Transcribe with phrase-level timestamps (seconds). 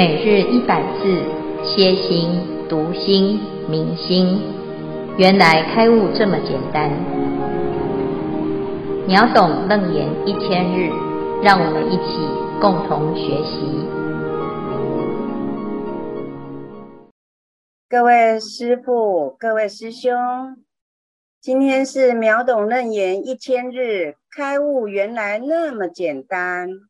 [0.00, 1.22] 每日一百字，
[1.62, 2.30] 歇心、
[2.70, 4.40] 读心、明心，
[5.18, 6.90] 原来开悟这么简单。
[9.06, 10.88] 秒懂楞严一千日，
[11.42, 12.26] 让我们一起
[12.62, 13.60] 共同学习。
[17.86, 20.16] 各位师父、各位师兄，
[21.42, 26.89] 今天是秒懂楞严一千日，开悟原来那么简单。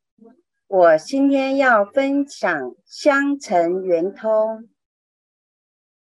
[0.70, 4.68] 我今天要分享香橙圆通。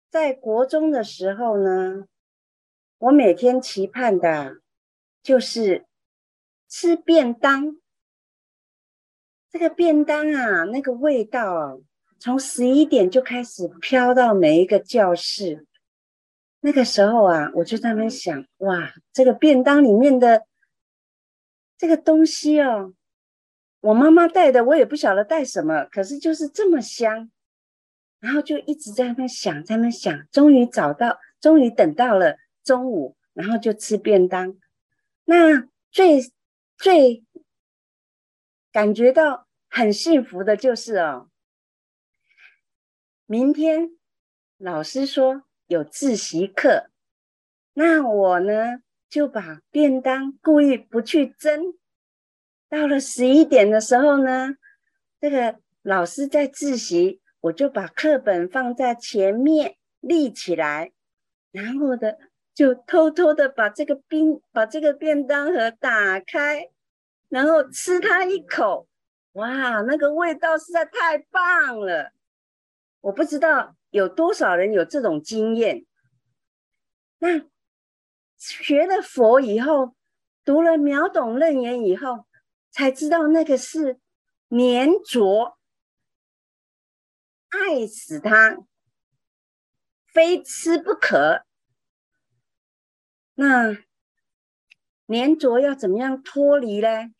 [0.09, 2.07] 在国中的时候呢，
[2.99, 4.59] 我每天期盼的，
[5.25, 5.87] 就是
[6.69, 7.81] 吃便当。
[9.51, 11.75] 这个便当啊，那个味道啊，
[12.21, 15.67] 从十一点就开始飘到每一个教室。
[16.61, 20.47] 那个时候啊，我就在那想，哇，这个便当里面的
[21.77, 22.95] 这个东西哦。
[23.85, 27.31] 我妈妈带的，我也不晓得带什么，可是就是这么香，
[28.19, 34.57] 然后就一直在那想，在那想，终于找到，终于等到了中午，然后就吃便当。
[35.27, 36.23] 那最
[36.79, 37.25] 最
[38.73, 41.29] 感觉到很幸福的就是哦，
[43.27, 43.91] 明天
[44.57, 46.89] 老师说有自习课，
[47.75, 48.79] 那我呢
[49.11, 51.75] 就把便当故意不去蒸。
[52.69, 54.57] 到了十一点的时候呢，
[55.21, 60.93] 这个老师在自习，我就把课本放在前面立起来，
[61.53, 62.19] 然后的
[62.53, 66.71] 就偷偷的把这个冰，把这个便当盒打开，
[67.29, 68.89] 然后吃它一口，
[69.33, 72.13] 哇，那个味道实在太棒了！
[73.03, 75.85] 我不知道有多少人有这种经验。
[77.19, 77.43] 那
[78.37, 79.95] 学了佛以后，
[80.45, 82.27] 读了秒懂楞严以后。
[82.75, 84.01] 才知道那个是
[84.51, 85.57] 粘着，
[87.49, 88.59] 爱死他，
[90.13, 91.45] 非吃不可。
[93.35, 93.77] 那
[95.07, 97.15] 粘着要怎么样脱离呢？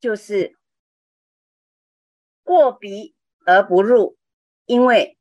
[0.00, 0.58] 就是
[2.42, 3.14] 过鼻
[3.46, 4.18] 而不入。
[4.66, 5.16] 因为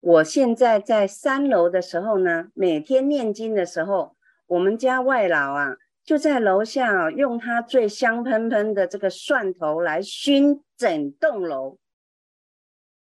[0.00, 5.76] 我现在在三楼的时候呢，每天念经的时候，我们家外老啊。
[6.06, 11.78] 就在楼下，用他最香喷喷的这个蒜头来熏整栋楼。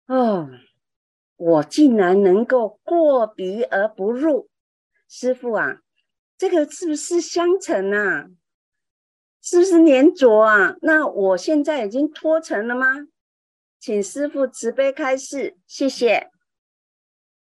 [0.08, 0.50] 哦，
[1.36, 4.48] 我竟然能够过鼻而不入，
[5.10, 5.80] 师傅啊，
[6.38, 8.30] 这个是不是香尘啊？
[9.42, 10.78] 是不是粘着啊？
[10.82, 12.88] 那我现在已经脱尘了吗？
[13.82, 16.30] 请师傅慈悲开示，谢谢。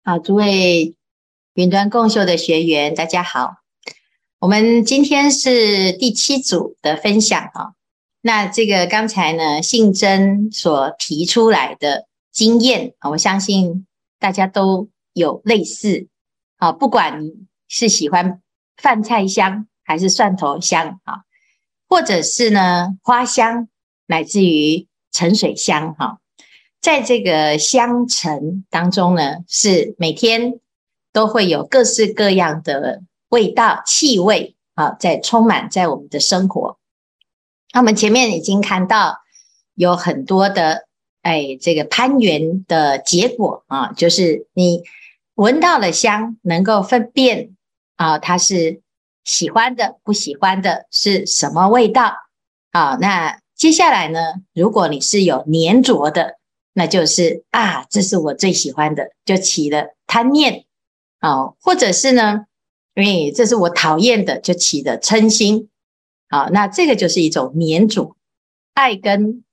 [0.03, 0.95] 好，诸位
[1.53, 3.60] 云端共修的学员，大家好。
[4.41, 7.73] 我们今天是第七组的分享啊，
[8.21, 13.85] 那这个刚才呢，信真所提出来的经验，我相信
[14.17, 16.07] 大家都有类似
[16.57, 18.41] 啊，不管你是喜欢
[18.77, 21.21] 饭菜香还是蒜头香啊，
[21.87, 23.67] 或者是呢花香，
[24.07, 26.17] 乃至于沉水香哈，
[26.81, 30.59] 在这个香尘当中呢，是每天
[31.13, 33.03] 都会有各式各样的。
[33.31, 36.77] 味道、气味啊，在充满在我们的生活。
[37.73, 39.21] 那我们前面已经看到
[39.73, 40.87] 有很多的
[41.21, 44.83] 哎，这个攀缘的结果啊，就是你
[45.35, 47.55] 闻到了香，能够分辨
[47.95, 48.81] 啊，它是
[49.23, 52.13] 喜欢的、不喜欢的，是什么味道
[52.71, 52.97] 啊？
[52.99, 54.19] 那接下来呢，
[54.53, 56.37] 如果你是有粘着的，
[56.73, 60.65] 那就是啊，这是我最喜欢的，就起了贪念
[61.19, 62.47] 啊，或者是呢？
[62.93, 65.69] 因为这是我讨厌的，就起的嗔心，
[66.29, 68.15] 好，那这个就是一种粘着，
[68.73, 69.43] 爱跟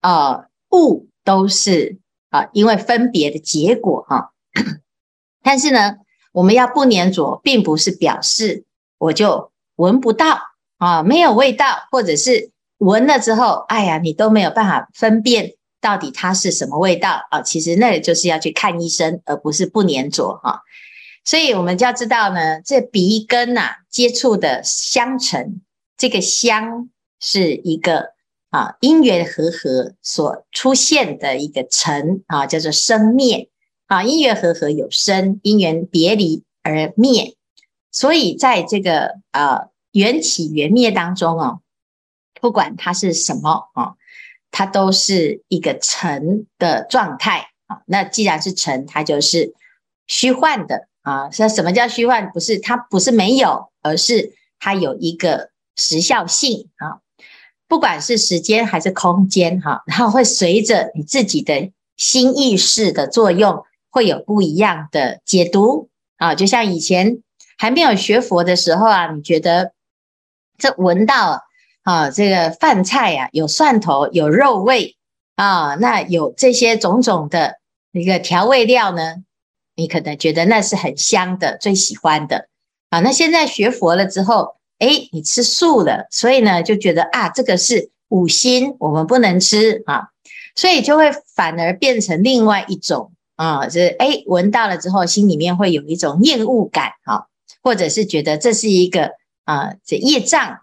[0.00, 1.98] 呃恶都是
[2.30, 4.32] 啊，因为分别的结果哈。
[5.42, 5.96] 但是呢，
[6.32, 8.64] 我们要不粘着，并不是表示
[8.98, 10.38] 我就闻不到
[10.78, 17.42] 啊，没有味道，或者是闻了之后，哎呀，你都没有办法分辨到底它是什么味道啊。
[17.42, 20.62] 其实那也就是要去看医生，而不是不粘着哈。
[21.28, 25.60] 所以，我们就要知道呢，这鼻根呐、接触的香尘，
[25.98, 26.88] 这个香
[27.20, 28.14] 是一个
[28.48, 33.50] 啊因缘和合所出现的一个尘啊，叫做生灭
[33.88, 37.36] 啊，因缘和合有生，因缘别离而灭。
[37.92, 41.60] 所以，在这个啊缘起缘灭当中哦，
[42.40, 43.96] 不管它是什么啊，
[44.50, 47.82] 它都是一个尘的状态啊。
[47.84, 49.52] 那既然是尘，它就是
[50.06, 50.87] 虚幻的。
[51.08, 52.30] 啊，那什么叫虚幻？
[52.32, 57.00] 不是它不是没有，而是它有一个时效性啊。
[57.66, 65.88] 不管是时间还是空间哈，然后会随着你自己的心意识的作用会有不一样的解读
[66.18, 66.34] 啊。
[66.34, 67.22] 就像以前
[67.56, 69.72] 还没有学佛的时候啊，你觉得
[70.58, 71.42] 这闻到
[71.84, 74.96] 啊这个饭菜呀、啊、有蒜头有肉味
[75.36, 77.54] 啊，那有这些种种的
[77.92, 79.16] 一个调味料呢，
[79.78, 82.48] 你可能觉得那是很香的，最喜欢的
[82.90, 82.98] 啊。
[82.98, 90.08] 那现在学佛了之后，诶，你吃素了，所以呢就觉得啊，这个是五辛，我们不能吃啊，
[90.56, 97.26] 所以就会反而变成另外一种啊，就是诶，闻到了之后，心里面会有一种厌恶感啊，
[97.62, 99.12] 或者是觉得这是一个
[99.44, 100.58] 啊这业障。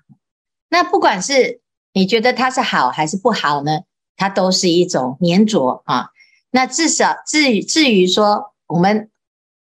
[0.68, 1.62] 那不管是
[1.94, 3.80] 你觉得它是好还是不好呢，
[4.18, 6.10] 它都是一种粘着啊。
[6.52, 9.10] 那至少至于至于说我们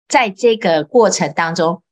[0.08, 1.82] 在这个过程当中。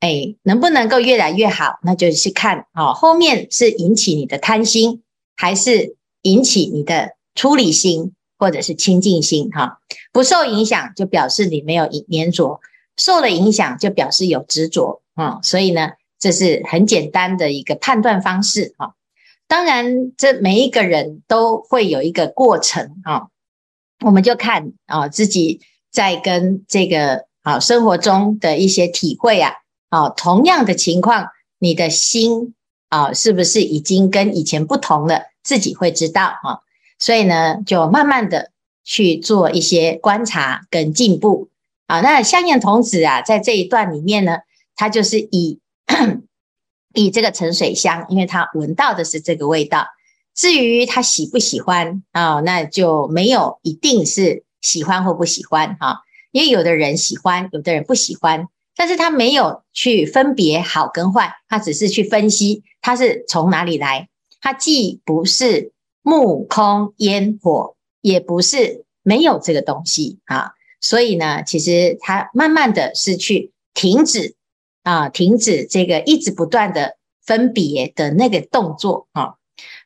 [0.00, 1.80] 哎，能不能够越来越好？
[1.82, 5.02] 那就是看、哦，后面是引起你的贪心，
[5.34, 9.50] 还是引起你的出离心，或者是清净心？
[9.50, 9.80] 哈、
[10.12, 12.60] 不受影响就表示你没有粘着，
[12.96, 18.92] 受了影响就表示有执着啊、所以呢，这是很简单的一个判断方式啊、
[19.48, 23.26] 当然，这每一个人都会有一个过程啊、
[24.04, 25.60] 我们就看啊、自己
[25.98, 29.52] 在跟这个啊、生活中的一些体会啊。
[29.88, 31.26] 啊，同样的情况，
[31.58, 32.54] 你的心
[32.88, 35.22] 啊，是不是已经跟以前不同了？
[35.42, 36.60] 自己会知道啊。
[37.00, 38.52] 所以呢，就慢慢的
[38.84, 41.48] 去做一些观察跟进步
[41.88, 42.00] 啊。
[42.00, 44.38] 那香严童子啊，在这一段里面呢，
[44.76, 45.58] 他就是以
[46.94, 49.88] 以这个沉水香，因为他闻到的是这个味道。
[50.32, 56.00] 至于他喜不喜欢啊，那就没有一定是喜欢或不喜欢哈。
[56.30, 58.48] 因为有的人喜欢，有的人不喜欢。
[58.76, 64.08] 但是他没有去分别好跟坏，他只是去分析它是从哪里来。
[64.40, 65.72] 它既不是
[66.02, 70.52] 木空烟火，也不是没有这个东西啊。
[70.80, 74.36] 所以呢，其实他慢慢的是去停止
[74.84, 79.34] 啊，停止这个一直不断的分别的那个动作啊。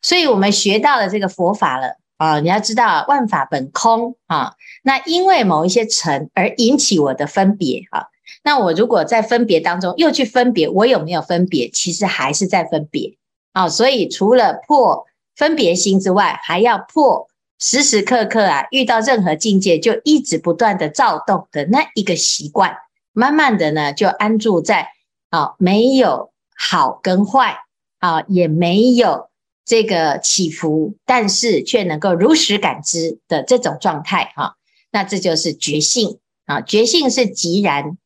[0.03, 4.55] 所以我们学到了这个佛法了啊，你要知道万法本空啊。
[4.85, 8.07] 那因为某一些尘而引起我的分别啊。
[8.45, 11.69] 那我如果在分别当中又去分别，我有没有分别？
[11.71, 13.17] 其实还是在分别
[13.53, 13.69] 啊。
[13.69, 15.05] 所以除了破
[15.35, 17.27] 分别心之外，还要破
[17.59, 22.77] 时时刻刻啊，遇到任何境界就一直不断的躁动的那一个习惯。
[23.13, 24.91] 慢慢的呢，就安住在
[25.31, 27.59] 啊，没有好跟坏
[27.99, 29.29] 啊，也没有
[29.65, 34.57] 这个起伏，但是却能够如实感知的这种状态哈。
[34.91, 37.97] 那这就是觉性啊，觉性是即然。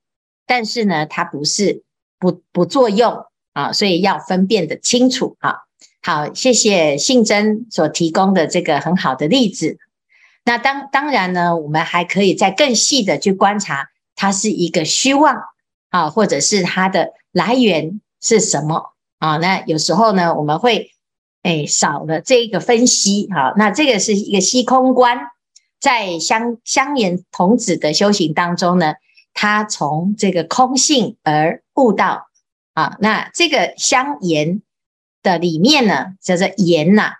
[0.46, 1.82] 但是呢，它不是
[2.18, 5.56] 不不作用啊，所以要分辨得清楚啊。
[6.02, 9.78] 好，谢谢信真所提供的这个很好的例子。
[10.44, 15.36] 那当当然呢，我们还可以再更细的去观察，它是一个虚妄
[15.90, 19.38] 啊，或者是它的来源是什么啊？
[19.38, 20.92] 那有时候呢，我们会
[21.46, 23.54] 诶少了这个分析哈。
[23.56, 25.16] 那这个是一个虚空观，
[25.80, 28.94] 在香香严童子的修行当中呢。
[29.38, 32.28] 他从这个空性而悟道
[32.72, 34.62] 啊，那这个香严
[35.22, 37.16] 的里面呢，叫做严呐，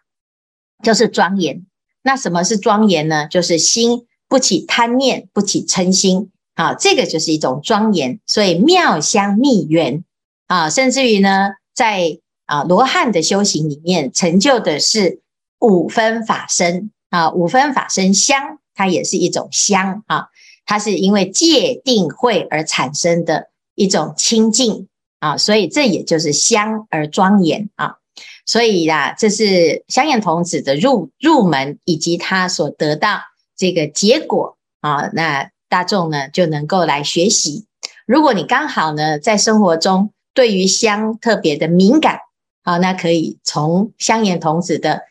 [0.82, 1.66] 就是庄严。
[2.00, 3.28] 那什么是庄严呢？
[3.28, 8.18] 就是心不起贪念，不起嗔心啊，这个就是一种庄严。
[8.24, 10.02] 所以妙香蜜缘
[10.46, 15.20] 啊，甚至于呢，在啊罗汉的修行里面成就的是
[15.60, 20.28] 五分法身啊，五分法身香，它也是一种香啊。
[20.64, 24.88] 它是因为戒定慧而产生的一种清净
[25.20, 27.98] 啊，所以这也就是香而庄严啊。
[28.44, 33.20] 所以呀，这是香严童子的入入门，以及他所得到
[33.56, 35.08] 这个结果啊。
[35.12, 37.66] 那大众呢就能够来学习。
[38.04, 42.18] 如果你刚好呢在生活中对于香特别的敏感
[42.66, 45.04] 啊，那可以从香严童子的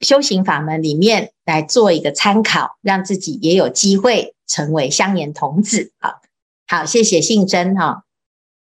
[0.00, 4.34] 修行法门里面来做一个参考，让自己也有机会。
[4.50, 6.22] 成为香严童子，好，
[6.66, 8.06] 好，谢谢信真哈，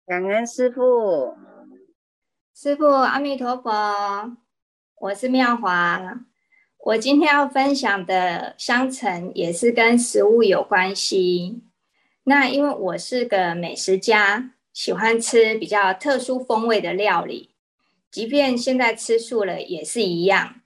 [0.06, 1.36] 感恩师父，
[2.56, 4.38] 师父阿弥陀佛，
[4.96, 6.22] 我是妙华，
[6.86, 11.64] 我今天要分享的香橙也是跟食物有关系。
[12.24, 17.53] 那因为我是个美食家，喜欢吃比较特殊风味的料理，
[18.14, 20.62] 即便现在吃素了也是一样，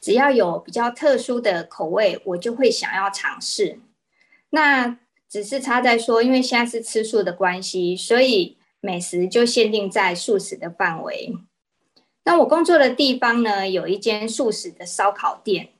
[0.00, 3.80] 只要有比较特殊的口味，我就会想要尝试。
[4.50, 11.36] 那只是差在说，因为现在是吃素的关系，所以美食就限定在素食的范围。
[12.22, 15.70] 那我工作的地方呢，有一间素食的烧烤店。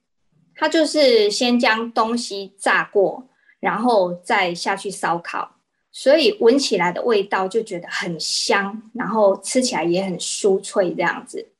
[0.57, 3.29] 它就是先将东西炸过，
[3.61, 5.57] 然后再下去烧烤，
[5.95, 11.51] 所以闻起来的味道就觉得很香，然后吃起来也很酥脆这样子。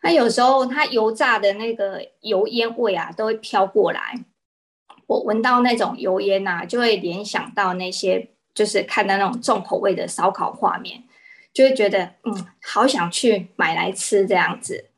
[0.00, 4.14] 那有时候它油炸的那个油烟味啊，都会飘过来，
[5.06, 11.02] 我闻到那种油烟呐，就会联想到那些就是看到那种重口味的烧烤画面，
[11.52, 14.90] 就会觉得嗯，好想去买来吃这样子。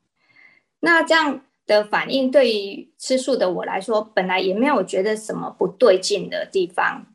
[0.81, 7.07] 那这样的反应对于吃素的我来说，本来也没有觉得什么不对劲的地方。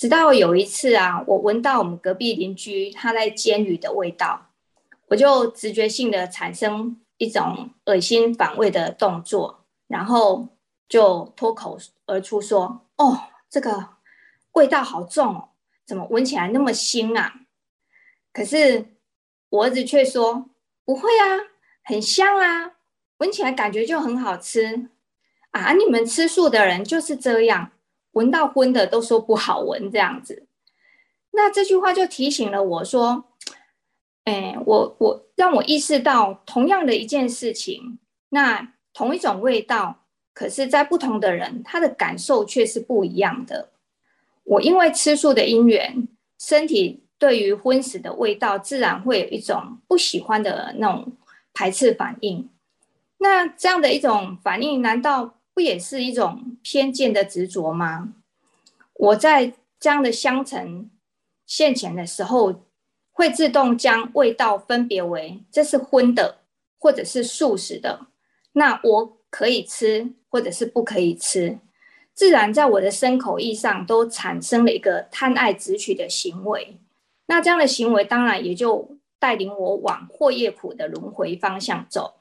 [0.00, 4.46] 直到有一次啊，我闻到我们隔壁邻居他在煎鱼的味道，
[5.08, 10.48] 我就直觉性的产生一种恶心反胃的动作，然后
[10.88, 13.88] 就脱口而出说：“哦，这个
[14.52, 15.48] 味道好重哦，
[15.84, 17.34] 怎么闻起来那么腥啊？”
[18.32, 18.86] 可是
[19.50, 20.46] 我儿子却说
[20.86, 21.44] ：“不会啊，
[21.84, 22.72] 很香啊。”
[23.20, 24.88] 闻起来感觉就很好吃
[25.50, 25.74] 啊！
[25.74, 27.72] 你们吃素的人就是这样，
[28.12, 30.46] 闻到荤的都说不好闻这样子。
[31.32, 33.24] 那这句话就提醒了我说，
[34.24, 37.98] 哎，我我让我意识到，同样的一件事情，
[38.30, 43.70] 那同一种味道，可是在不同的人，他的感受却是不一样的。
[44.42, 51.12] 我因为吃素的因缘，身体对于荤食的味道，自然会有一种不喜欢的那种
[51.54, 52.50] 排斥反应。
[53.18, 58.14] 那这样的一种反应，难道不也是一种偏见的执着吗？
[58.94, 60.90] 我在这样的香尘
[61.46, 62.66] 现前的时候，
[63.12, 66.38] 会自动将味道分别为这是荤的，
[66.78, 68.06] 或者是素食的。
[68.52, 71.58] 那我可以吃，或者是不可以吃，
[72.14, 76.78] 自然在我的身口意上都产生了一个贪爱执取的行为。
[77.26, 82.19] 那这样的行为，当然也就带领我往祸业苦的轮回方向走。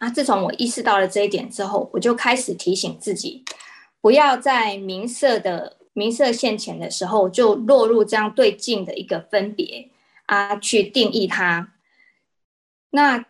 [0.00, 0.08] 啊！
[0.08, 3.44] 自从我意识到了这一点之后，我就开始提醒自己，
[4.00, 9.90] 不要在名色的名色现前的时候，就落入这样对境的一个分别
[10.24, 11.74] 啊，去定义它。
[12.92, 13.26] 那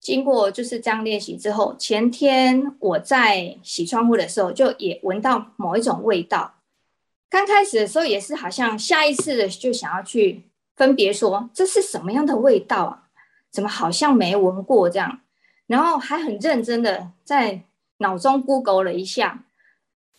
[0.00, 6.54] 经过就是这样练习之后，前天我在洗窗户的时候，就也闻到某一种味道。
[7.28, 13.10] 刚开始的时候也是好像下意识的就想要去分别说，这是什么样的味道啊？
[13.50, 15.20] 怎么好像没闻过这样？
[15.66, 17.62] 然后还很认真的在
[17.98, 19.44] 脑中 Google 了一下，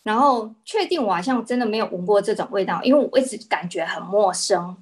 [0.03, 4.77] 然后确定我好像真的没有闻过这种味道，因为我一直感觉很陌生。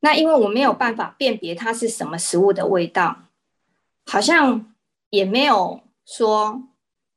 [0.00, 3.24] 那因为我没有办法辨别它是什么食物的味道，
[4.06, 4.72] 好像
[5.10, 6.62] 也没有说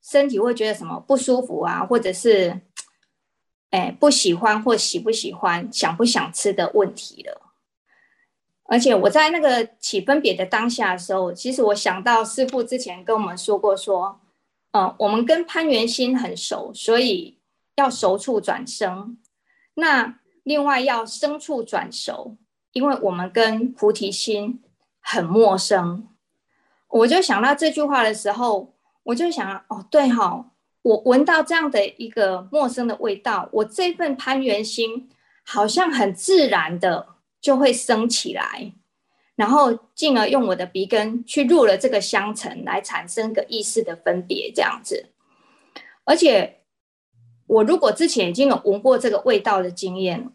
[0.02, 2.60] 身体会觉得什么不舒服啊，或者是
[3.70, 7.43] 哎不喜欢或喜不喜欢、想不想吃的问题了。
[8.74, 14.20] 而且我在那个起分别的当下的时候，其实我想到师父之前跟我们说过，说，
[14.72, 17.38] 嗯，我们跟攀缘心很熟，所以
[17.76, 19.16] 要熟处转生。
[19.76, 22.36] 那另外要生处转熟，
[22.72, 24.60] 因为我们跟菩提心
[25.00, 26.08] 很陌生。
[26.88, 30.46] 我就想到这句话的时候，我就想，哦，对哈、哦，
[30.82, 35.12] 我闻到这样的一个陌生的味道，我这份攀缘心
[35.44, 37.13] 好像很自然的。
[37.44, 38.72] 就会升起来，
[39.36, 45.10] 然后进而用我的鼻根去入了这个香尘，来产生个意识的分别，这样子。
[46.06, 46.62] 而且，
[47.48, 50.32] 我如果之前已经有闻过这个味道的经验，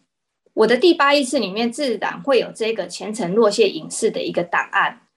[0.53, 5.07] 我的第八意识里面自然会有这个前尘落谢影视的一个档案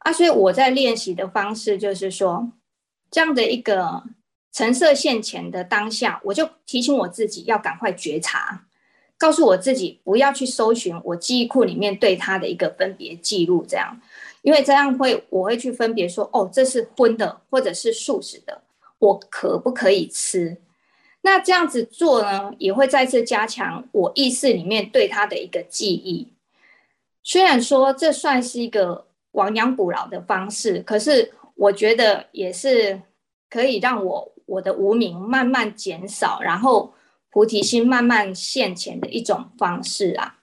[0.00, 0.12] 啊。
[0.12, 2.52] 所以我在练习的方式就是说，
[3.10, 4.02] 这样的一个
[4.52, 8.63] 橙色现前的当下，我就提醒我自己要赶快觉察。
[9.24, 13.98] 告诉我自己不要去搜寻我记忆库里面对它的一个分别记录，这样，
[14.42, 18.60] 因为这样会我会去分别说，哦，这是荤的或者是素食的，
[18.98, 20.58] 我可不可以吃？
[21.22, 26.28] 那这样子做呢，也会再次加强我意识里面对它的一个记忆。
[27.22, 33.00] 虽然说这算是一个亡羊补牢的方式，可是我觉得也是
[33.48, 36.92] 可以让我我的无名慢慢减少，然后。
[37.34, 40.38] 菩提心慢慢现前的一种方式啊，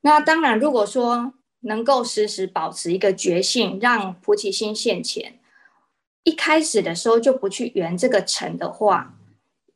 [0.00, 5.38] 那当然，如果说能够时时保持一个觉性，让菩提心现前，
[6.24, 9.14] 一开始的时候就不去圆这个尘的话，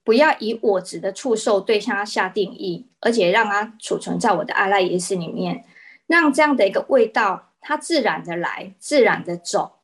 [0.03, 5.65] 不要以我执的触受对它下定义，而且让它储存在我的阿赖耶识里面，
[6.09, 9.79] 让这样的一个味道它自然的来，自然的走。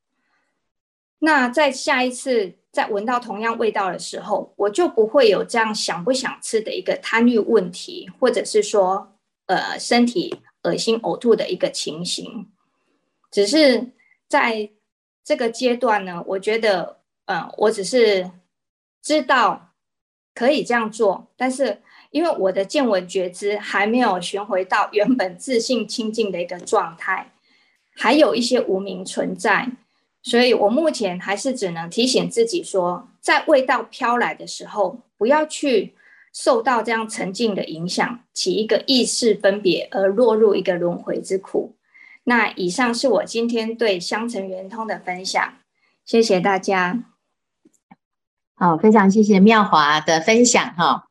[1.21, 2.58] 那在下一次。
[2.71, 12.49] 在闻到同样味道的时候，我就不会有这样想不想吃的一个贪欲问题，或者是说，呃，身体恶心呕吐的一个情形。
[13.31, 13.93] 只是
[14.29, 14.71] 在
[15.25, 18.31] 这个阶段呢，我觉得，嗯、我只是
[19.03, 19.75] 知道
[20.35, 27.33] 可以这样做，但是因为我的见闻觉知还没有寻回到原本自信清净的一个状态，
[27.97, 29.69] 还有一些无明存在，
[30.29, 35.95] 所以我目前还是只能提醒自己说，在味道飘来的时候，不要去
[36.35, 41.75] 受到这样沉静的影响，起一个意识分别而落入一个轮回之苦。
[42.25, 45.55] 那以上是我今天对香橙圆通的分享，
[46.05, 47.05] 谢谢大家。
[48.55, 51.07] 好，非常谢谢妙华的分享哈。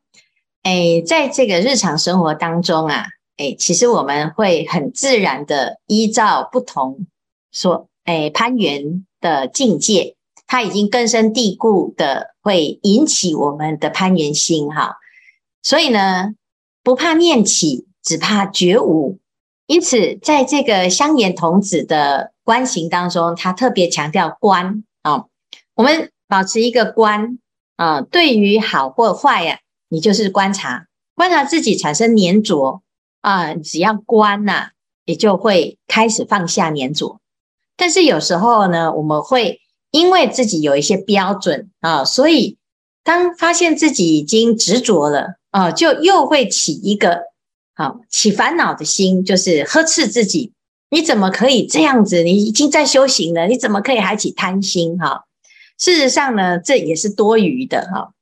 [0.62, 3.08] 哎，在这个日常生活当中啊，
[3.38, 7.08] 哎，其实我们会很自然的依照不同
[7.52, 14.98] 所哎攀缘的境界，它已经根深蒂固的会引起我们的攀缘心哈。
[15.62, 16.34] 所以呢，
[16.84, 19.20] 不怕念起，只怕觉无。
[19.66, 25.26] 因此，在这个香严童子的观行当中，他特别强调观啊。
[25.76, 27.38] 我们保持一个观
[27.76, 29.60] 啊，对于好或坏呀，
[29.90, 32.82] 你就是观察，观察自己产生粘着
[33.20, 33.54] 啊。
[33.56, 34.70] 只要观呐，
[35.04, 37.20] 也就会开始放下粘着。
[37.78, 42.58] 但是有时候呢，我们会因为自己有一些标准啊，所以
[43.04, 47.22] 当发现自己已经执着了啊，就又会起一个。
[47.80, 50.52] 好，起烦恼的心就是呵斥自己，
[50.90, 52.24] 你怎么可以这样子？
[52.24, 54.98] 你已经在修行了，你怎么可以还起贪心？
[54.98, 55.26] 哈，
[55.78, 58.14] 事实上呢，这也是多余的哈。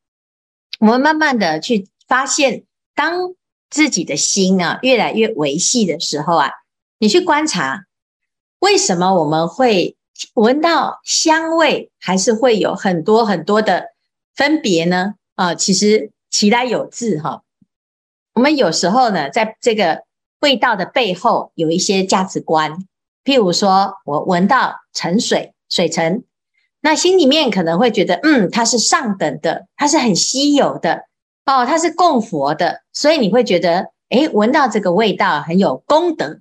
[0.81, 3.33] 我们慢慢的去发现，当
[3.69, 6.51] 自己的心啊越来越维系的时候啊，
[6.99, 7.85] 你去观察，
[8.65, 9.95] 为什么我们会
[10.33, 13.89] 闻到香味，还是会有很多很多的
[14.33, 15.13] 分别呢？
[15.35, 17.43] 啊，其实其来有自哈。
[18.33, 20.05] 我们有时候呢，在这个
[20.39, 22.87] 味道的背后有一些价值观，
[23.23, 26.23] 譬如说我闻到沉水、水沉，
[26.81, 31.03] 那心里面可能会觉得，嗯，它是上等的，它是很稀有的，
[31.45, 36.39] 哦，它是供佛的，所以你会觉得，诶，闻到这个味道很有功德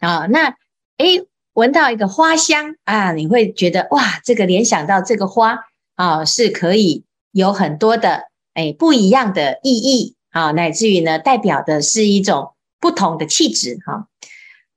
[0.00, 0.54] 啊、那，
[0.98, 5.58] 诶，闻到一个花香啊，你会觉得，哇，这个联想到这个花
[5.96, 10.14] 啊、是可以有很多的，诶，不一样的意义。
[10.30, 14.08] 啊，乃至于呢，代表的是一种不同的气质哈。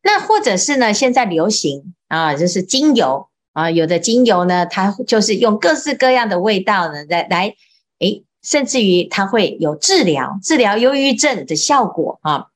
[0.04, 7.56] 那或者是呢，现在流行啊，就是精油啊，有的精油呢，它就是用各式各样的味道呢，来来，
[7.98, 12.50] 诶，甚至于它会有治疗治疗忧郁症的效果啊。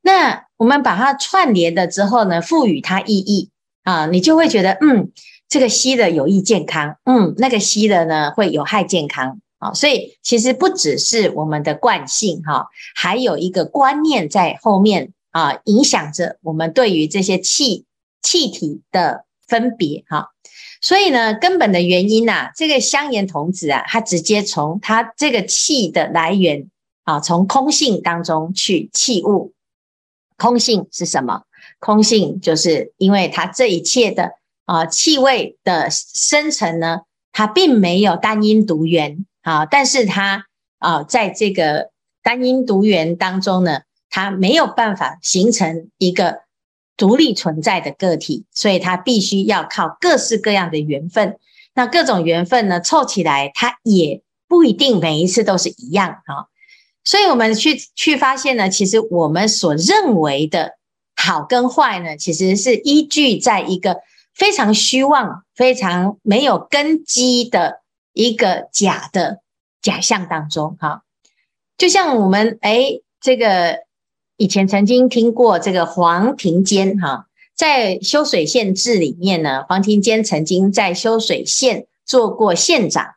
[0.00, 3.50] 那我们把它串联了之后呢，赋予它意义
[3.86, 5.12] 啊，你就会觉得，嗯，
[5.48, 9.40] 这个吸的有益健康，嗯，那个吸的呢会有害健康。
[9.58, 17.86] 啊，所以其实不只是我们的惯性哈，还有一个观念在后面啊，影响着我们对于这些气
[18.20, 20.30] 气体的分别哈。
[20.82, 26.68] 所以呢，根本的原因呐，这个香严童子啊，他直接从他这个气的来源
[27.04, 29.54] 啊，从空性当中去气物。
[30.36, 31.44] 空性是什么？
[31.78, 34.32] 空性就是因为它这一切的
[34.64, 39.24] 啊气味的生成呢，它并没有单因独缘。
[39.42, 40.46] 啊，但是它
[40.80, 46.40] 啊，在这个单因独缘当中呢，它没有办法形成一个
[46.96, 51.36] 独立存在的个体，所以它必须要靠各式各样的缘分。
[51.74, 56.50] 那各种缘分呢，凑起来，它也不一定每一次都是一样啊。
[57.04, 60.72] 所以我们去去发现呢，其实我们所认为的
[61.16, 64.02] 好跟坏呢，其实是依据在一个
[64.32, 67.82] 非常虚妄、非常没有根基的。
[68.18, 69.42] 一个假的
[69.82, 71.02] 假象当中，哈，
[71.76, 73.80] 就像我们诶这个
[74.38, 83.16] 以前曾经听过这个黄庭坚哈，在修水县志里面呢，黄庭坚曾经在修水县做过县长，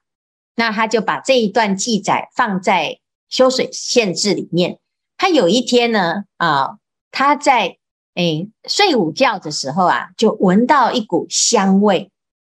[0.54, 4.80] 那他就把这一段记载放在修水县志里面。
[5.16, 6.72] 他有一天呢，啊，
[7.10, 7.78] 他在
[8.20, 12.12] 诶睡午觉的时候啊，就闻到一股香味。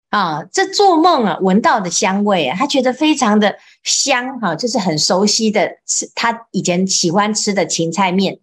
[0.10, 8.40] 啊，这做梦啊，闻到的香味啊，他觉得非常的香哈，就是很熟悉的吃，他以前喜欢吃的芹菜面，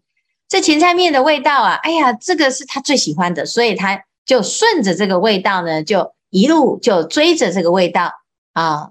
[0.47, 8.13] 这芹菜面的味道啊，哎呀，这个是他最喜欢的，所以他就顺着这个味道呢，就一路就追着这个味道
[8.53, 8.91] 啊，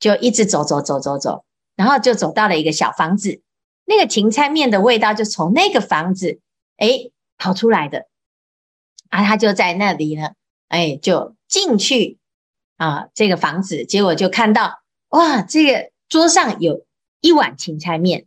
[0.00, 1.44] 就一直走走走走走，
[1.76, 3.42] 然后就走到了一个小房子，
[3.84, 6.40] 那个芹菜面的味道就从那个房子
[6.78, 8.06] 哎跑出来的，
[9.08, 10.32] 啊，他就在那里呢，
[10.68, 11.34] 哎就。
[11.48, 12.18] 进去
[12.76, 16.84] 啊，这个房子，结果就看到哇，这个桌上有
[17.22, 18.26] 一碗芹菜面，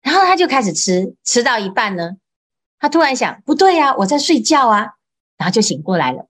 [0.00, 2.16] 然后他就开始吃，吃到一半呢，
[2.78, 4.94] 他突然想，不对呀，我在睡觉啊，
[5.36, 6.26] 然后就醒过来了。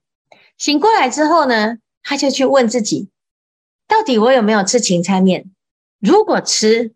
[0.57, 3.07] 醒过来之后呢，他就去问自己，
[3.87, 5.49] 到底我有没有吃芹菜面？
[5.99, 6.93] 如果吃，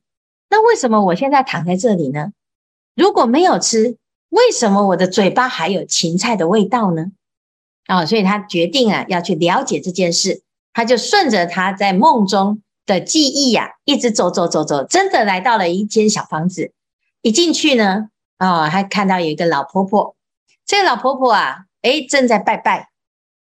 [0.49, 2.33] 那为什么我现在躺在这里呢？
[2.93, 3.97] 如果没有吃，
[4.29, 7.07] 为什么我的嘴巴还有芹菜的味道呢？
[7.85, 16.73] 啊、所以他决定啊要去了解这件事，他就顺着他在梦中的记忆呀、啊，一直走走走走，真的来到了一间小房子。
[17.21, 20.15] 一进去呢，啊、哦，还看到有一个老婆婆。
[20.65, 22.89] 这个老婆婆啊，诶，正在拜拜。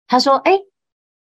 [0.08, 0.66] 他说：“诶，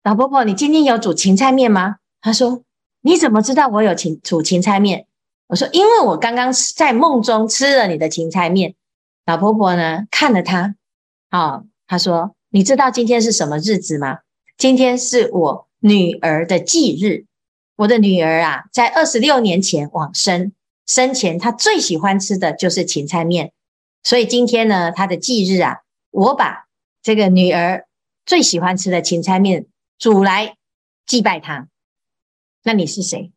[0.04, 2.62] 老婆婆，你今天有煮芹菜面吗？”他说
[3.02, 5.06] ：“你怎么知道我有芹煮芹菜面？”
[5.48, 8.74] 我说：“因为我刚刚在梦中吃了你的芹菜面。”
[9.30, 10.74] 老婆婆呢，看了他，
[11.28, 14.18] 啊、哦，他说：“你知道今天是什么日子吗？
[14.58, 17.26] 今天是我女儿的忌日。
[17.76, 20.50] 我的女儿啊，在二十六年前往生，
[20.84, 23.52] 生前她最喜欢吃的就是芹菜面。”
[24.02, 26.66] 所以今天呢，她的忌日啊，我把
[27.00, 27.86] 这个女儿
[28.26, 29.66] 最喜欢吃的芹菜面
[29.96, 30.56] 煮来
[31.06, 31.68] 祭拜她。
[32.64, 33.30] 那你是谁？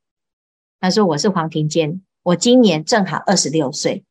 [0.80, 4.04] 他说我是黄庭坚，我今年正好二十六岁。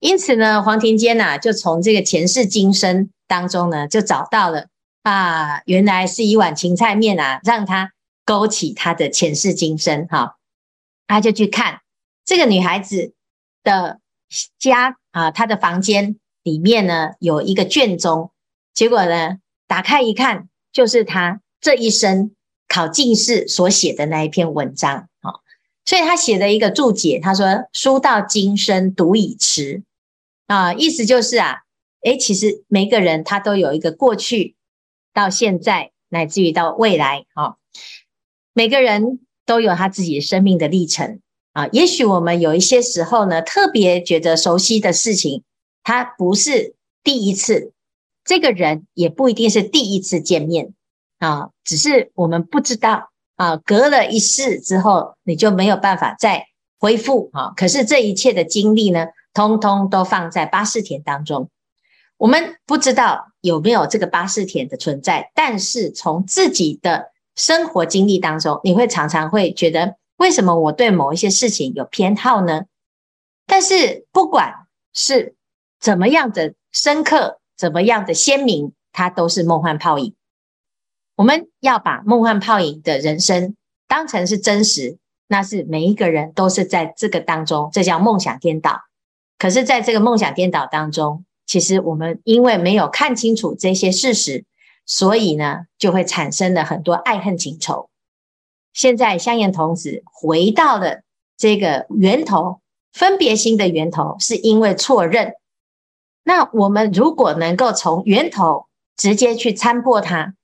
[0.00, 4.68] 因此呢，黄庭坚呐，就从这个前世今生当中呢，就找到了
[5.02, 7.92] 啊，原来是一碗芹菜面啊，让他
[8.24, 10.36] 勾起他的前世今生哈。
[11.06, 11.80] 他就去看
[12.24, 13.14] 这个女孩子
[13.62, 14.00] 的
[14.58, 14.96] 家。
[15.16, 18.32] 啊，她的房间里面呢，有一个卷宗，
[18.74, 22.32] 结果呢，打开一看，就是他这一生
[22.68, 25.08] 考进士所写的那一篇文章，
[25.86, 29.82] 所以他写了一个注解，他说：“书到今生读已迟。
[30.46, 31.62] 啊，意思就是啊，
[32.02, 34.56] 诶，其实每个人他都有一个过去
[35.14, 37.54] 到现在，乃至于到未来啊，
[38.52, 41.20] 每个人都有他自己生命的历程。”
[41.56, 45.42] 啊，也许我们有一些时候呢，特别觉得熟悉的事情，
[45.82, 47.72] 它不是第一次，
[48.24, 50.74] 这个人也不一定是第一次见面。
[51.18, 56.46] 啊，只是我们不知道啊，隔了一世之后，你就没有办法再
[56.78, 57.52] 恢复啊。
[57.56, 61.48] 可是这一切的经历呢，通通都放在八识田当中，
[62.16, 69.96] 我们不知道有没有这个八识田的存在，但是从自己的生活经历当中，你会常常会觉得。
[70.18, 72.62] 为什么我对某一些事情有偏好呢？
[73.46, 75.34] 但是不管是
[75.78, 80.15] 怎么样的深刻，怎么样的鲜明，它都是梦幻泡影。
[81.16, 83.56] 我们要把梦幻泡影的人生
[83.88, 88.82] 当成是真实，那是每一个人都是在这个当中，这叫梦想颠倒。
[89.38, 94.44] 可是，在这个梦想颠倒当中，其实我们因为没有看清楚这些事实，
[94.84, 97.88] 所以呢，就会产生了很多爱恨情仇。
[98.74, 101.00] 现在香艳童子回到了
[101.38, 102.60] 这个源头，
[102.92, 105.32] 分别心的源头，是因为错认。
[106.24, 110.34] 那我们如果能够从源头直接去参破它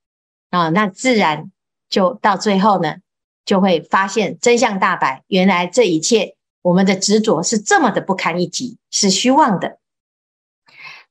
[0.53, 1.51] 啊，那自然
[1.91, 2.99] 就到最后呢，
[3.45, 5.25] 就会发现真相大白。
[5.27, 9.79] 原来这一切我们的执着是这么的不堪一击，是虚妄的。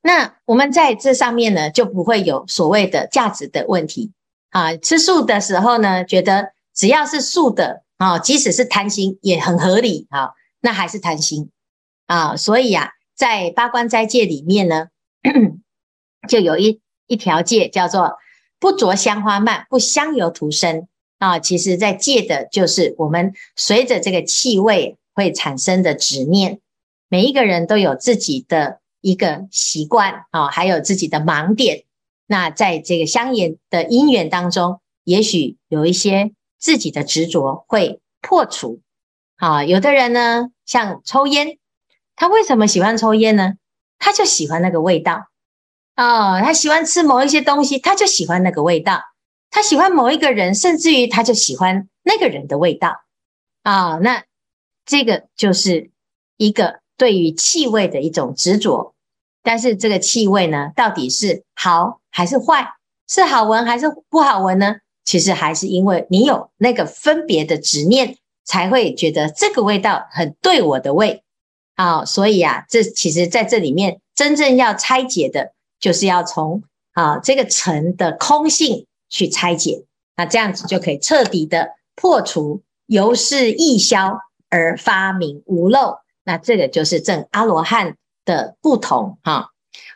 [0.02, 4.14] 那我们在这上面呢，就不会有所谓的价值的问题
[4.52, 4.78] 啊。
[4.78, 6.54] 吃素的时候呢，觉得。
[6.74, 11.52] 只要是素的啊，即使是贪心也很合理啊，那还是贪心
[12.08, 12.38] 啊。
[12.38, 14.88] 所以啊，在八关斋戒里面呢，
[16.30, 18.16] 就有一一条戒叫做
[18.62, 20.88] 不着香花蔓，不香油涂身
[21.20, 21.38] 啊。
[21.40, 26.62] 其实，在戒的就是我们随着这个气味会产生的执念。
[27.10, 31.84] 每一个人都有自己的一个习惯啊，还有自己的盲点。
[32.26, 36.32] 那在这个香烟的因缘当中，也许有一些。
[36.62, 38.82] 自己的执着会破除，
[39.38, 41.58] 啊，有的人呢，像抽烟，
[42.16, 43.54] 他为什么喜欢抽烟呢？
[43.98, 45.31] 他就喜欢那个味道，
[45.96, 49.02] 哦，他喜欢吃某一些东西，他就喜欢那个味道，
[49.50, 53.04] 他喜欢某一个人，甚至于他就喜欢那个人的味道，
[53.64, 54.24] 啊，那
[54.86, 55.92] 这个就是
[56.38, 58.96] 一个对于气味的一种执着，
[59.44, 62.74] 但是这个气味呢，到底是好还是坏？
[63.08, 64.78] 是好闻还是不好闻呢？
[65.04, 71.24] 其实还是因为你有那个分别的执念，才会觉得这个味道很对我的味
[71.76, 76.64] 啊，所以啊，这其实在这里面真正要拆解的，就是要从
[76.94, 79.84] 啊这个尘的空性去拆解，
[80.16, 84.18] 那这样子就可以彻底的破除由是易消
[84.50, 89.50] 而发明无漏，那这个就是证阿罗汉的不同哈。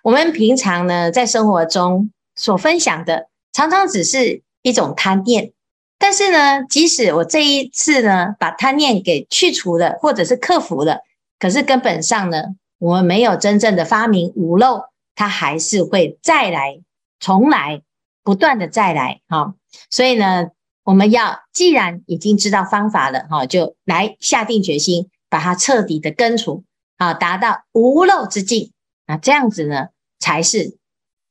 [0.03, 4.43] 我们平常呢在生活中所分享的，常常只是。
[4.65, 5.51] 一种贪念，
[5.99, 11.01] 但是呢，即使我这一次呢，把贪念给去除了，或者是克服了，
[11.37, 12.45] 可是根本上呢，
[12.79, 14.81] 我们没有真正的发明无漏，
[15.15, 16.81] 它还是会再来，
[17.19, 17.81] 重来，
[18.23, 19.55] 不断的再来哦。
[19.89, 20.49] 所以呢，
[20.83, 26.63] 我们要既然已经知道方法了哈，就来下定决心把它彻底的根除
[26.97, 28.71] 啊，达到无漏之境
[29.05, 29.87] 啊，这样子呢
[30.19, 30.77] 才是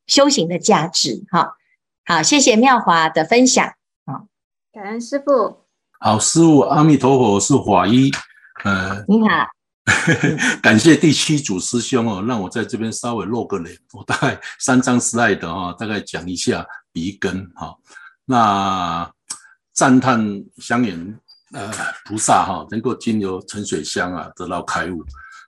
[0.07, 1.57] 修行的价值哈。
[2.05, 3.65] 好，谢谢妙华的分享
[4.05, 4.25] 啊，
[4.73, 5.61] 感恩师父。
[6.01, 8.11] 好，师父，阿弥陀佛，我是法医。
[8.63, 9.47] 呃，你好，
[10.63, 13.77] 感谢第七组师兄哦，让我在这边稍微露个脸。
[13.93, 17.75] 我大概三张 slide 哈，大概讲一下鼻根哈。
[18.25, 19.11] 那
[19.75, 21.21] 赞叹香严
[21.53, 21.71] 呃
[22.07, 25.05] 菩萨哈，能够经由沉水香啊得到开悟。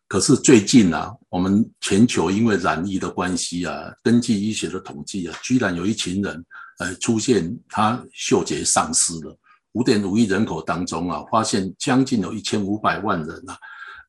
[0.06, 6.44] 可是最近啊，我们全球因为染疫的关系啊，根据医学的统计啊，居然有一群人
[6.78, 9.36] 呃出现他嗅觉丧失了。
[9.72, 13.58] 五点五亿人口当中啊，发现将近有一千五百万人啊，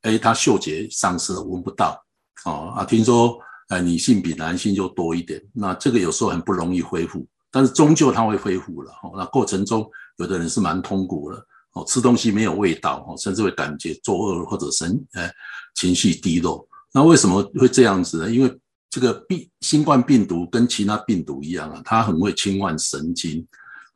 [0.08, 2.04] 诶，他嗅觉丧失了，闻不到
[2.46, 2.86] 哦啊。
[2.86, 3.38] 听说
[3.70, 8.92] 呃女性比男性就多一点，那这个有时候很不容易恢复，但是终究它会恢复了。
[9.04, 11.38] 哦，那过程中有的人是蛮痛苦的
[11.74, 15.30] 哦，吃东西没有味道哦，甚至会感觉作饿或者神呃
[15.76, 16.68] 情绪低落。
[16.94, 18.32] 那为什么会这样子呢？
[18.32, 23.46] 因为这个病新冠病毒跟其他病毒一样啊，它很会侵犯神经。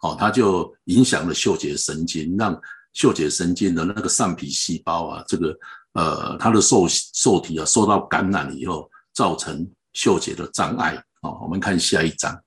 [0.01, 2.59] 哦，它就影响了嗅觉神经，让
[2.93, 5.55] 嗅觉神经的那个上皮细胞啊，这个
[5.93, 10.95] 呃，它的受受体啊受到感染以后，造成嗅觉的障碍。
[11.21, 12.39] 哦，我们看下一张，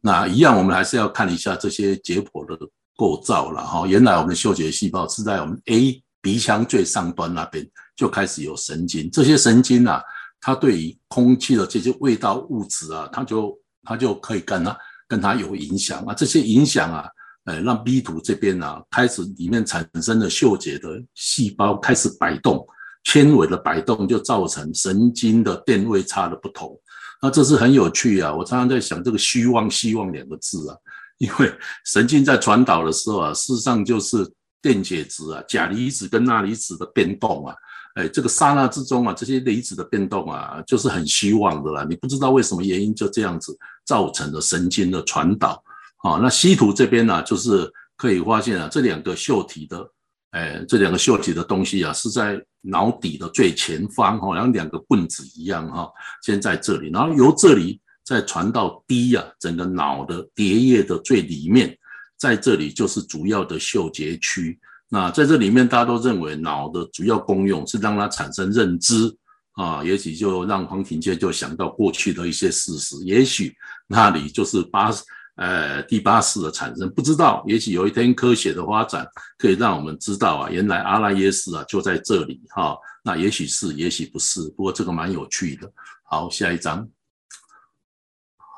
[0.00, 2.58] 那一样，我们还是要看一下这些解剖的
[2.96, 3.86] 构造了哈。
[3.86, 10.02] 原来我们嗅觉细胞是在我们 A 鼻腔最上端那边就开始有神经，这些神经啊，
[10.40, 14.76] 它对于空气的这些味道物质啊，它就它就可以跟它。
[15.08, 17.08] 跟它有影响啊，这些影响啊，
[17.46, 22.66] 呃，让 B 图这边啊，开始里面产生的嗅觉的细胞开始摆动，
[23.04, 26.78] 纤维的摆动就造成神经的电位差的不同。
[27.22, 30.76] 那这是很有趣啊，我常常在想这个虚妄希望两个字啊，
[31.18, 31.50] 因为
[31.84, 34.28] 神经在传导的时候啊，事实上就是
[34.60, 37.54] 电解质啊，钾离子跟钠离子的变动啊。
[37.94, 41.86] 哎，这个刹那之中啊，这些离子的变动啊，就是很虚妄的啦。
[41.88, 43.56] 你不知道为什么原因，就这样子
[43.86, 45.62] 造成了神经的传导。
[46.06, 49.90] 好，那西图这边呢，就是可以发现啊，这两个嗅体的，
[50.30, 55.90] 哎，这两个嗅体的东西啊，是在脑底的最前方，好像两个棍子一样哈，
[56.22, 61.76] 先在这里，然后由这里再传到 D 啊，整个脑的蝶叶的最里面，
[62.16, 64.56] 在这里就是主要的嗅觉区。
[64.88, 69.12] 那在这里面，大家都认为脑的主要功用是让它产生认知
[69.54, 73.52] 啊，也许就让黄庭坚就想到过去的一些事实，也许
[73.88, 74.92] 那里就是八
[75.36, 79.06] 呃第八世的产生，不知道，也许有一天科学的发展
[79.38, 85.70] 可以让我们知道啊，原来阿赖耶识啊就在这里哈、那也许是，也许不是，不过这个蛮有趣的。
[86.02, 86.88] 好，下一章，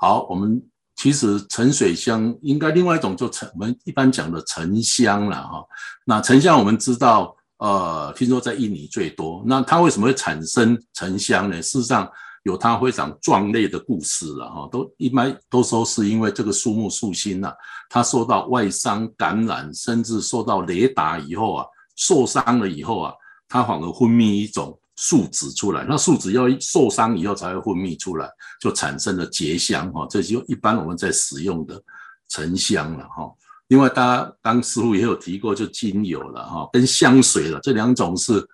[0.01, 0.63] 好，我们。
[1.01, 5.65] 其实沉水香应该另外一种就沉，我们一般讲的沉香了哈。
[6.05, 9.41] 那沉香我们知道，呃，听说在印尼最多。
[9.47, 11.63] 那它为什么会产生沉香呢？
[11.63, 12.11] 事实上
[12.49, 14.69] 有它非常壮烈的故事了哈。
[14.73, 17.53] 都一般都说是因为这个树木树心呐，
[17.89, 23.13] 它受到外伤感染，甚至受到雷打以后啊，受伤了以后啊，
[23.49, 24.77] 它反而分泌一种。
[25.01, 28.29] 树脂出来，那树脂要受伤以后才会分泌出来，
[28.61, 30.05] 就产生了结香哈。
[30.11, 31.81] 这就一般我们在使用的
[32.29, 33.33] 沉香了哈。
[33.69, 38.45] 另外，大家刚师父也有提过，就精油了哈，跟香水了这两种是，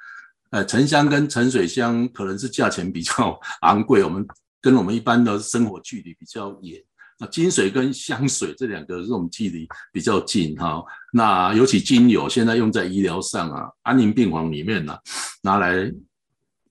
[0.54, 4.24] 呃，沉香跟沉水香可能是价钱比较 昂贵，我们
[4.62, 6.80] 跟我们一般的生活距离比较远。
[7.18, 10.80] 那金水跟香水这两个这种距离比较近哈。
[11.12, 14.96] 那尤其精油现在用在医疗上啊，安宁病房里面呢，
[15.42, 15.92] 拿来。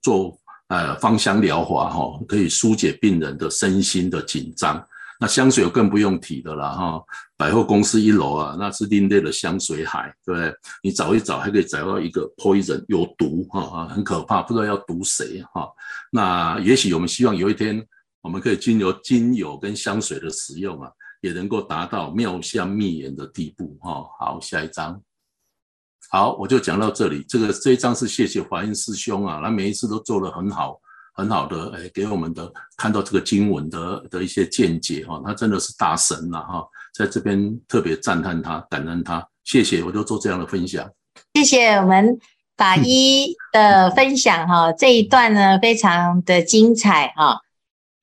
[0.01, 4.85] 做呃芳香疗法哈，可以疏解病人的身心的紧张。
[5.23, 7.01] 那香水更不用提的了哈，
[7.37, 10.53] 百货公司一楼啊，那是另类的香水海，对不对？
[10.83, 15.65] 你找一找，还可以找到一个 poison 有毒哈啊，很可怕，不知道要毒谁哈。
[16.11, 17.81] 那也许我们希望有一天，
[18.19, 24.03] 我们可以经由精油跟香水的使用啊，也能够达到妙香蜜言的地步哈。
[24.19, 25.01] 好，下一张。
[26.09, 27.23] 好，我就讲到这里。
[27.29, 30.77] 这个这一章是谢谢华英师兄啊，他每一次都做得很好，
[31.13, 40.89] 很好的，哎，给我们的看到这个经文的的一些见解哈，他真的是大神了哈，在这边特别赞叹他，感恩他，谢谢，我就做这样的分享。
[41.33, 42.19] 谢谢我们
[42.57, 47.41] 法医的分享哈， 这一段呢非常的精彩哈。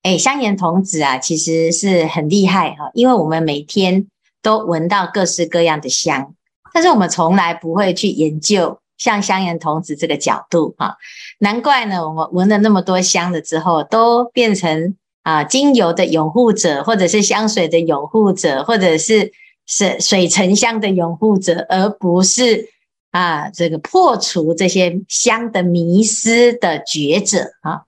[0.02, 4.06] 哎，香严童子啊，其实是很厉害哈，因为我们每天
[4.40, 6.34] 都闻到各式各样的香。
[6.72, 10.98] 但是我们从来不会去研究像香严童子这个角度哈，
[11.38, 19.32] 难怪呢，我们闻了那么多香了之后，都变成啊精油的拥护者，或者是香水的拥护者，或者是
[19.66, 22.68] 是水沉香的拥护者，而不是
[23.10, 27.84] 啊这个破除这些香的迷失的觉者啊。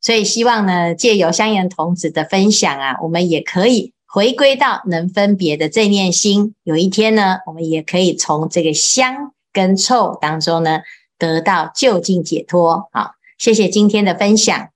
[0.00, 6.54] 所以希望呢，借由香严童子的分享啊，我们也可以回归到能分别的这念心。
[6.62, 10.80] 有一天呢，我们也可以从这个香跟臭当中呢，
[11.18, 12.88] 得到就近解脱。
[12.92, 14.71] 好，谢谢今天的分享。